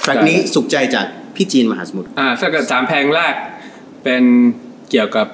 [0.01, 3.33] แทร็กนี้สุขใจจากพี่จีนมหาสมุทรอ่าถ้าเกิดสามเพลงแรก
[4.03, 4.23] เป็น
[4.91, 5.27] เกี่ยวกับ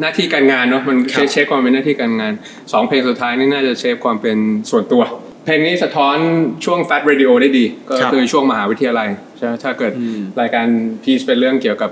[0.00, 2.32] หน้าที่การงานเนาะมันครับเช็คความเป็นหน้าที่การงาน
[2.72, 4.36] สองเพลงสุดท้ายนี่น่าจะเช็คความเป็น
[4.70, 5.02] ส่วนตัว
[5.44, 6.16] เพลงนี้สะท้อน
[6.64, 10.66] ช่วง Fat Radio ได้ดี ก็ครับคือช่วงมหาวิทยาลัยใช่ไหมถ้าเกิดอืมรายการ
[11.02, 11.90] พีซเป็นเรื่องเกี่ยวกับ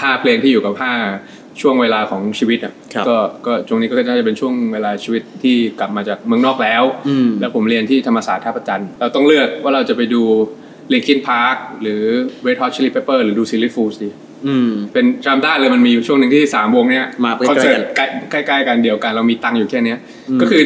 [0.00, 0.92] ห้าเพลงที่อยู่กับห้า
[1.60, 10.22] ช่วงเวลาของชีวิตอะครับก็ก็ช่วงนี้ก็น่าจะเป็นช่วงเวลาชีวิตที่กลับมาจากเมืองนอกแล้วอืมแล้วผมเรียนที่ธรรมศาสตร์ท่าประจันทร์เราต้องเลือกว่าเราจะไปดู
[10.92, 12.02] Linkin Park หรือ
[12.46, 14.10] Red Hot Chili Pepper หรือดู Silly Fools ดี
[14.46, 19.98] อืมเป็นจำได้เลยมันมีอยู่ช่วงหนึ่งที่สามวงเนี้ยมาใกล้ๆคอนเสิร์ตใกล้ใกล้ๆกันเดียวกันเรามีตังค์อยู่แค่เนี้ย
[20.30, 20.62] อืมก็คือ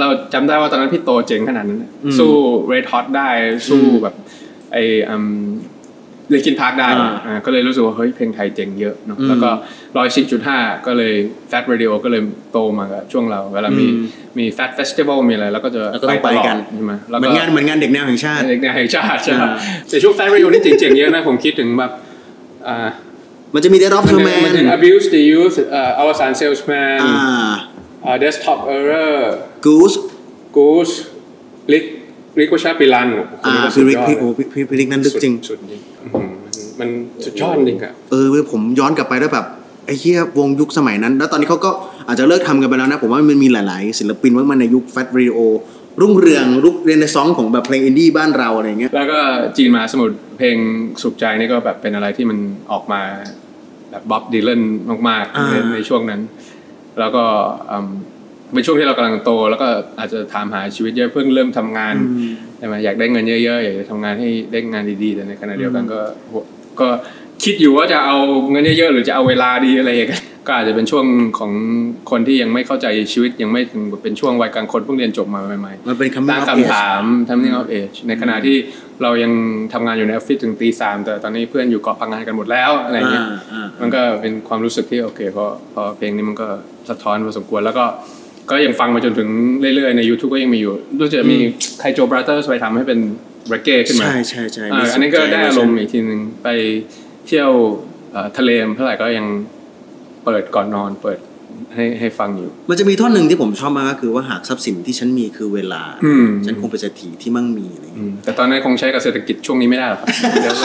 [0.00, 2.32] เราจำได้ว่าตอนนั้นพี่โตเจ๋งขนาดนั้นน่ะอืมสู้
[2.72, 3.28] Red Hot ได้
[3.68, 4.14] สู้อืมแบบ
[4.72, 4.76] ไอ
[5.10, 5.28] อืม
[6.30, 9.50] เลกินพาร์คได้อ่าอ่าก็เลยรู้สึกว่าเฮ้ยเพลงไทยเจ๋งเยอะเนาะอืมแล้วก็
[9.96, 11.14] ร้อยสิบจุดห้าก็เลย
[11.50, 14.04] Fat Radio ก็เลยโตมากับช่วงเราเวลามีอืม
[14.38, 19.50] มี Fat Festival มีอะไรแล้วก็จะแล้วก็ต้องไปกันใช่ไหมแล้วเหมืก็อนงานเหมือนงานเด็กแนวแห่งชาติเด็กแนวแห่งชาติใช่อ่า
[19.88, 21.92] แต่ช่วง Fat Radio นี่เจ๋งๆเยอะนะผมคิดถึงแบบ
[22.66, 22.88] อ่า
[23.54, 27.50] มันจะมี Dead of มัน the จะ Man มันจะ abuse the youth เอ่ออวสาน salesman อ่า
[29.66, 29.96] อ่า desktop error Goose
[30.56, 30.94] goose
[31.72, 31.84] ลิก
[32.38, 33.08] ลิกวชาปิลัน
[33.46, 39.46] อ่าพี่ริกพี่โอ้พี่พี่พี่ริกนั่นลึกจริงสุดจริงอื้อหือมันมันสุดยอดจริงอะเออเว้ยผมย้อนกลับไปแล้วแบบ
[39.86, 41.70] ไอ้เหี้ยวงยุคสมัยนั้น แล้วตอนนี้เขาก็
[42.08, 45.38] อาจจะเลิกทำกันไปแล้วนะ ผมว่ามันมีหลาย ๆ ศิลปินว่ามันในยุคแฟ t รีโอ
[46.00, 49.20] รุ่งเรืองรุกเรียนในซองของแบบเพลงอินดี้บ้านเราอะไรอย่างเงี้ยแล้วก็
[49.56, 50.56] จีนมหาสมุทรเพลง
[51.02, 52.38] สุขใจนี่ก็แบบเป็นอะไรที่มัน
[52.72, 53.00] ออกมา
[53.90, 54.62] แบบ Bob Dylan
[55.08, 56.20] มาก ๆ ในอ่าในช่วงนั้น
[56.98, 57.24] แล้วก็
[57.70, 57.90] อืม
[58.52, 61.94] เป็นช่วงที่เรากำลังโต แล้วก็อาจจะถามหาชีวิตเยอะเพิ่งเริ่มทำงาน
[62.58, 66.00] ใช่ไหมอยากได้เงินเยอะๆอยากจะทำงานให้ได้งานดีๆแต่ในขณะเดียวกันก็
[66.80, 66.88] ก็
[67.44, 68.16] คิดอยู่ว่าจะเอา
[68.50, 71.06] เงินเยอะๆหรือจะเอาเวลาดีอะไรอย่างเงี้ยก็อาจจะเป็นช่วง
[71.38, 71.52] ของ
[72.10, 78.56] คนที่ยังไม่เข้าใจชีวิตยังไม่ถึงเป็นช่วงวัยกลางคนเพิ่งเรียนจบมาใหม่ๆมันเป็นคำตั้งคำถาม coming of age ในขณะที่
[79.02, 79.32] เรายัง
[79.72, 86.48] ทำงานอยู่ในออฟฟิศถึงตีสามแต่ตอนนี้เพื่อนอยู่เกาะพังงานกันหมดแล้วอะไรเงี้ยอ่าอ่ามันก็เป็นความรู้สึกที่โอเคพอพอเพลงนี้มันก็
[86.90, 87.84] สะท้อนพอสมควรแล้วก็
[88.50, 89.28] ก็ยังฟังมาจนถึง
[89.60, 91.38] เรื่อยๆ ใน YouTube ก็ยังมีอยู่รู้จะมี
[91.78, 92.98] ไคโจบราเตอร์ไปทำให้เป็น
[93.48, 96.48] เรเก้ขึ้นมา ใช่ใช่ใช่อ่าอันนี้ก็ได้อารมณ์อีกทีหนึ่งไป
[97.26, 97.50] เที่ยว
[98.12, 99.26] เอ่อทะเลเท่าไหร่ก็ยัง
[100.24, 101.18] เปิดก่อนนอนเปิด
[101.74, 110.08] ให้ให้ฟังอยู่ มันจะมีท่อนหนึ่งที่ผมชอบมากก็คือว่าหากทรัพย์สินที่ฉันมีคือเวลาอืมฉันคงเป็นเศรษฐีที่มั่งมีอะไรอย่างอืเงี้ยมแต่ตอนนั้นคงใช้กับเศรษฐกิจช่วงนี้ไม่ได้หรอกครับ
[110.42, 110.56] เดี๋ยว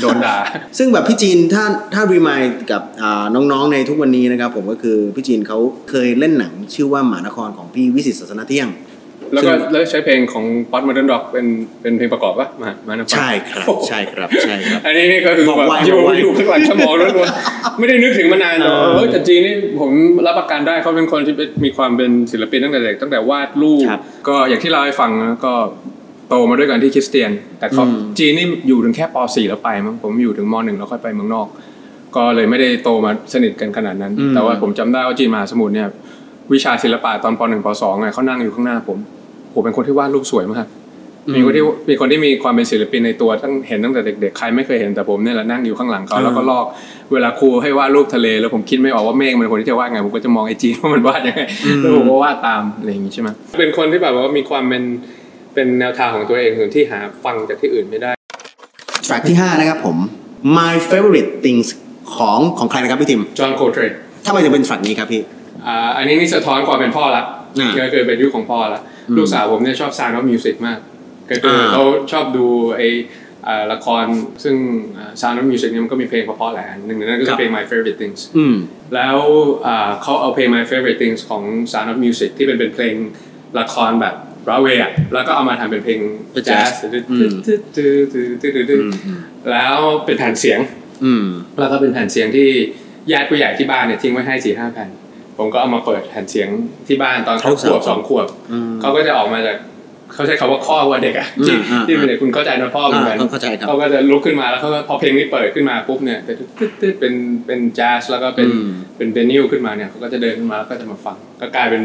[0.00, 0.36] โดนด่า
[0.78, 1.64] ซึ่งแบบพี่จีนถ้า
[1.94, 2.40] ถ้ารีมาย
[2.70, 5.58] กับอ่าน้องๆในทุกวันนี้นะครับผมก็คือพี่จีนเขา
[5.90, 8.68] เคยเล่นหนังชื่อว่าหมานครของพี่วิสิตศาสนาเที่ยง
[9.34, 11.46] แล้วก็แล้วใช้เพลงของป๊อตมาร์ r นด็อกเป็น
[11.82, 19.90] เป็นเพลงประกอบปะมามานะใช่ครับใช่ครับใช่ครับ อันนี้ก็คือบอกแบบไว้อยู่บอกไว้อยู่ข้างหลังสมองล้วนๆไม่ได้นึกถึงมานานแต่ว่าเออเออแต่จีนนี่ผม
[20.26, 25.54] รับประกันได้เขาเป็นคนที่เป็นมีความเป็นศิลปินตั้งแต่เด็กตั้งแต่วาดรูปครับก็อย่างที่เราให้ฟังนะก็
[26.28, 31.48] โตมาด้วยกันที่คริสเตียน แต่เขาอืมจีนนี่อยู่ถึงแค่ป .4 แล้วไปมั้งผมอยู่ถึงม .1 แล้วค่อยไปเมืองนอก
[32.16, 35.88] ก็เลยไม่ได้โตมาสนิทกันขนาดนั้น แต่ว่าผมจำได้ว่าจีนมหาสมุทรเนี่ย
[36.52, 38.98] วิชาศิลปะตอนป .1 ป .2 ไงเขานั่งอยู่ข้างหน้าผม
[39.54, 40.66] ผมเป็นคนที่วาดรูปสวยมาก
[41.34, 46.66] มีคนที่มีคนที่มีความเป็นศิลปินในตัวตั้งเห็นตั้งแต่เด็กๆใครไม่เคยเห็นแต่ผมเนี่ยแหละนั่งอยู่ข้างหลังเขาอ่าแล้วก็ลอก
[47.12, 51.42] เวลาครูให้วาดรูปทะเล แล้วผมคิดไม่ออกว่าเมฆมันควรที่จะวาดไงผมก็จะมองไอจีนว่ามันวาดยังไง
[51.80, 53.28] แล้วผมก็วาดตามอะไรอย่างงี้ใช่ไหม
[53.58, 54.82] เป็นคนที่แบบว่ามีความเป็น
[55.54, 58.12] เป็นแนวทางของตัวเองที่หาฟังจากที่อื่นไม่ได้
[59.04, 59.96] แทร็กที่5นะครับผม
[60.56, 61.68] My Favorite Things
[62.16, 63.92] ของของใครนะครับพี่ทิมจอห์นโคเทรน
[64.26, 65.22] ทำไมถึงเป็นแทร็กนี้ครับพี่
[65.66, 67.24] อ่าอันนี้นี่สะท้อนความเป็นพ่อละ
[67.60, 68.80] อ่าก็คือเป็นยุคของพ่อละ
[69.16, 70.78] ลูกสาวผมเนี่ยชอบ Sound of Music มาก
[71.30, 72.82] ก็คืออาเขาชอบดูไอ
[73.46, 74.04] อ่าละคร
[74.44, 74.56] ซึ่ง
[74.98, 78.56] อ่า Sound of Music เนี่ยมันก็มีเพลงเพราะๆแหละหนึ่งในนั้นก็คือเพลง My Favorite Things อืม
[78.94, 79.18] แล้ว
[79.66, 81.42] อ่าเขาเอาเพลง My Favorite Things ของ
[81.72, 82.94] Sound of Music ที่เป็นเป็นเพลง
[83.58, 84.14] ละครแบบ
[84.46, 84.82] บราวเวย์
[85.14, 86.00] แล้วก็เอามาทำเป็นเพลง
[86.32, 86.74] เป็นแจ๊ส jazz
[89.04, 90.60] อืมแล้วเป็นแผ่นเสียง
[91.04, 91.26] อืม
[91.58, 92.48] แล้วก็เป็นแผ่นเสียงที่
[93.12, 94.88] ญาติผู้ใหญ่ที่บ้านเนี่ยทิ้งไว้ให้สี่ห้าแผ่น
[95.38, 96.48] ผมก็เอามาเปิดแผ่นเสียง
[96.86, 99.56] ที่บ้านตอนเขาลูกขสาววบสองขวบอืมเขาก็จะออกมาจาก
[100.14, 107.14] เขาใช้คำว่าข้อว่าเด็กอะอืมที่อ่าที่เป็นเด็กคุณเข้าใจนะพ่อเหมือนกันอ่าเข้าใจครับเขาก็จะลุกขึ้นมาแล้วเขาก็พอเพลงนี้เปิดขึ้นมาปุ๊บเนี่ยตึ๊ดตึ๊ดตึ๊ดเป็น
[107.46, 111.82] เป็นแจ๊สแล้วก็เป็นอืมเป็นเบนิวขึ้นมาเนี่ยเขาก็จะเดินขึ้นมาแล้วก็จะมาฟัง ก็กลายเป็น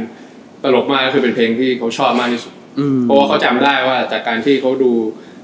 [0.63, 4.91] ตลกมากก็คือเป็นเพลงที่เขาชอบมากที่สุดอืมเพราะว่าเขาจำได้ว่าจากการที่เขาดู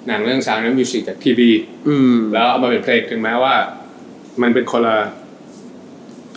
[0.08, 1.52] หนังเรื่อง Sound of Music จากทีวี
[1.88, 3.54] อืมแล้วเอามาเป็นเพลงถึงแม้ว่า
[4.41, 4.98] มันเป็นคนละ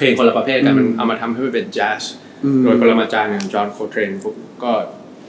[0.00, 2.02] เพลงคนละประเภทกันมันเอามาทำให้มันเป็นแจ๊ส
[2.44, 4.72] อืมโดยปรมาจารย์อย่างจอห์นโคเทรนผมก็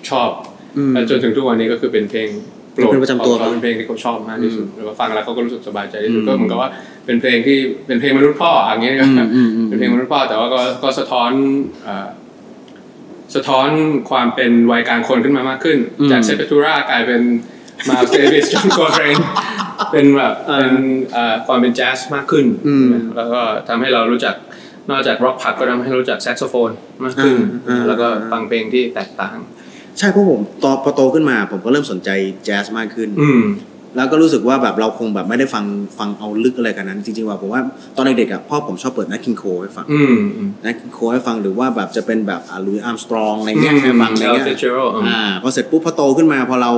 [0.09, 0.29] ชอบ
[0.77, 2.29] อืมและจนถึงทุกวันนี้ก็คือเป็นเพลง
[2.73, 6.69] โปรดเป็นเพลงประจำตัวของเขาเป็นเพลงที่เขาชอบมากที่สุดแล้วก็ฟังแล้วเขาก็รู้สึกสบายใจที่สุดอืมก็เหมือนกับว่า
[7.05, 7.57] เป็นเพลงที่
[7.87, 11.31] เป็นเพลงมนุษย์พ่ออย่างเงี้ยอืมอืมอืมเป็นเพลงมนุษย์พ่อแต่ว่าก็ก็สะท้อน
[11.83, 12.07] เอ่อ
[13.35, 13.69] สะท้อน
[14.09, 17.21] ความเป็นวัยกลางคนขึ้นมามากขึ้นอืมจาก Sepultura กลายเป็น
[17.89, 19.17] Miles Davis John Coltrane
[19.91, 20.75] เป็นแบบอ่าเป็น
[21.11, 24.35] เอ่อความเป็นแจ๊สมากขึ้นอืมแล้วก็ทำให้เรารู้จัก
[24.91, 26.69] นอกจากร็อกพังก์ก็ทำให้รู้จักแซกโซโฟน
[27.03, 29.37] มากขึ้นอ่าอ่าแล้วก็ฟังเพลงที่แตกต่าง
[29.97, 32.09] ใช่เพราะผมตอนพอโตขึ้นมา ผมก็เริ่มสนใจ
[32.45, 33.43] แจ๊สมากขึ้น อืม
[33.95, 35.65] แล้วก็รู้สึกว่าแบบเราคงแบบไม่ได้ฟัง
[35.99, 37.61] ฟังเอาลึกอะไรกันนั้น จริงๆว่าผมว่า
[37.95, 46.71] ตอนเด็กๆอะพ่อผมชอบเปิด Nat King Cole ให้ฟังอืมอืม Nat King Cole ให้ฟังหรือว่าแบบจะเป็นแบบอ่า Louis Armstrong อะไรเงี้ยอืมให้ฟังอะไรเงี้ย Ella Fitzgerald อืมอ่าพอเสร็จปุ๊บพอโตขึ้นมาพอเรา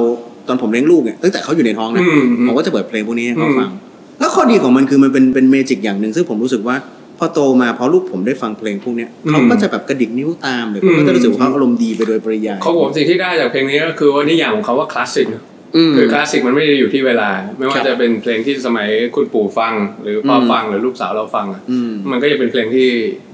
[0.48, 3.72] ตอนผมเลี้ยงลูกเนี่ยตั้งแต่เขาอยู่ในท้องนะอืมอืมผมก็จะเปิดเพลงพวกนี้ให้เขาอืมฟัง
[4.20, 6.76] แล้วข้อดีของมันคือมันเป็นเป็น magic อย่างหนึ่งซึ่งผมรู้สึกว่า
[7.20, 15.28] พอโตมาพอลูกผมได้ฟังเพลงพวกเนี้ยเขาก็จะแบบกระดิกนิ้วตามหรือเขาก็จะรู้สึกว่าเขาอารมณ์ดีไปโดยปริยายของผมสิ่งที่ได้จากเพลงนี้ก็คือว่านิยามของเขาว่าคลาสสิก
[15.76, 19.74] อืมคือคลาสสิกมันไม่ได้อยู่ที่เวลา ไม่คว่ารับจะเป็นเพลงที่สมัยคุณปู่ฟัง
[20.04, 22.88] หรือพ่ออมฟังหรือลูกสาวเราฟังอะอืมมันก็จะเป็นเพลงที่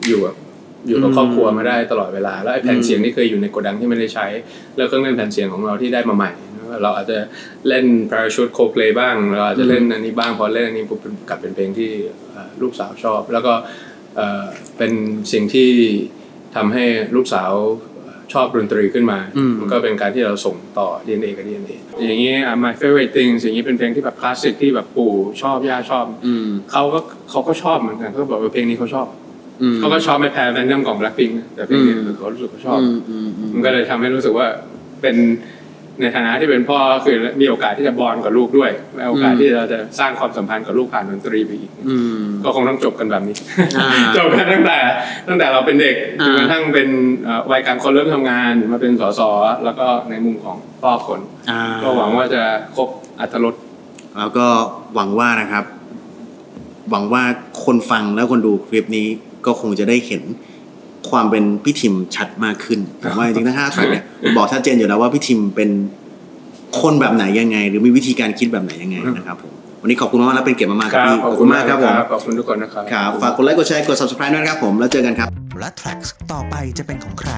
[0.07, 0.35] อยู่กับ
[0.87, 4.25] อยู่กับอืมครอบครัวมาได้ตลอดเวลา แล้วไอ้แผ่นอืมเสียงที่เคยอยู่ในโกดังที่ไม่ได้ใช้
[4.77, 6.31] แล้วเครื่องเล่นแผ่นเสียงของเราที่ได้มาใหม่
[6.83, 7.17] เราอาจจะ
[7.67, 11.91] เล่น Parachute Co-Play บ้าง เราอาจจะเล่นอันนี้บ้างพอเล่นอันนี้ปุ๊บเป็นกลับเป็นเพลงที่
[12.31, 13.53] เอ่อลูกสาวชอบ แล้วก็
[14.15, 14.45] เอ่อ
[14.77, 14.91] เป็น
[15.33, 15.69] สิ่งที่
[16.55, 17.51] ทำให้ลูกสาว
[18.33, 21.73] ชอบดนตรีขึ้นมาอืมมันก็เป็นการที่เราส่งต่อ DNA กับ DNA
[22.07, 29.07] อย่างนี้อะ My Favorite Things อย่างนี้เป็นเพลงที่แบบคลาสสิกที่แบบปู่ชอบย่าชอบอืมเขาก็เขาก็ชอบเหมือนกันเขาก็บอกว่าเพลงนี้เขาชอบ
[29.61, 34.47] อืมเขาก็ชอบไม่แพ้แฟนนัมของ Blackpink นะแต่เพลงนี้อืมเขารู้สึกเขาชอบอืมอืมอืมมันก็เลยทำให้รู้สึกว่า
[35.01, 35.15] เป็น
[36.01, 43.35] ในฐานะที่เป็นพ่อคือมีโอกาสที่จะบอลกับลูกด้วยและโอกาสอืมที่เราจะสร้างความสัมพันธ์กับลูกผ่านดนตรีไปอีกอืมก็คงต้องจบกันแบบนี้
[43.77, 44.79] อ่าจบกันตั้งแต่
[45.27, 46.89] ตั้งแต่เราเป็นเด็กจอ่านกระทั่งเป็น
[47.23, 49.21] เอ่อวัยกลางคนเริ่มทำงานมาเป็นสส
[49.63, 52.43] แล้วก็ในมุมของพ่อคนอ่าก็หวังว่าจะ
[52.75, 53.55] ครบอัตรส
[54.19, 54.47] แล้วก็
[54.95, 55.65] หวังว่านะครับ
[56.89, 57.23] หวังว่า
[57.65, 59.07] คนฟังแล้วคนดูคลิปนี้
[59.45, 60.23] ก็คงจะได้เห็น
[61.11, 64.03] ความเป็นพี่ทิมชัดมากขึ้นผมว่าจริงๆทั้งห้าแทร็กเนี่ย
[64.37, 65.69] บอกชัดเจนอยู่แล้วว่าพี่ทิมเป็น
[66.81, 75.27] คนแบบไหนยังไง หรือมีวิธีการคิดแบบไหนยังไงนะครับผมวันนี้ขอบคุณมากๆแล้วเป็นเกียรติมากๆครับพี่ขอบคุณมากครับผมขอบคุณทุกคนนะครับครับฝากกดไลค์กดแชร์กด subscribe ด้วยนะครับผมแล้วเจอกันครับ
[75.59, 77.33] และ tracks ต่อไปจะเป็นของใคร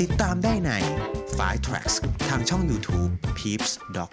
[0.00, 0.70] ติดตามได้ใน
[1.18, 1.94] 5 tracks
[2.28, 4.12] ทางช่อง YouTube Peeps Doc